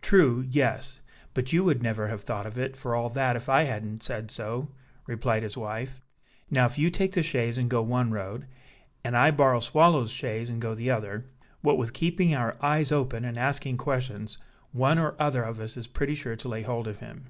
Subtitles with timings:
[0.00, 0.42] "True!
[0.48, 1.02] yes;
[1.34, 4.30] but you would never have thought of it for all that, if I hadn't said
[4.30, 4.70] so,"
[5.06, 6.00] replied his wife.
[6.50, 8.46] "Now, if you take the chaise and go one road,
[9.04, 11.26] and I borrow Swallow's chaise and go the other,
[11.60, 14.38] what with keeping our eyes open, and asking questions,
[14.72, 17.26] one or other of us is pretty sure to lay hold of him."